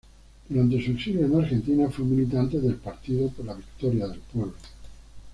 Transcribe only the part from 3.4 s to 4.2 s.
la Victoria del